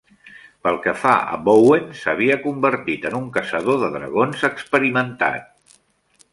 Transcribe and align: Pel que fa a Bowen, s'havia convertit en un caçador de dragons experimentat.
Pel 0.67 0.77
que 0.85 0.93
fa 1.01 1.11
a 1.33 1.37
Bowen, 1.49 1.91
s'havia 1.99 2.39
convertit 2.47 3.07
en 3.11 3.19
un 3.21 3.29
caçador 3.37 3.79
de 3.87 3.93
dragons 3.99 4.49
experimentat. 4.53 5.81